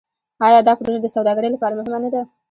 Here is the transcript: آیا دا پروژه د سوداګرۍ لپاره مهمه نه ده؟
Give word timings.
آیا 0.47 0.59
دا 0.67 0.73
پروژه 0.79 0.99
د 1.03 1.07
سوداګرۍ 1.15 1.49
لپاره 1.51 1.77
مهمه 1.79 1.99
نه 2.03 2.09
ده؟ 2.13 2.21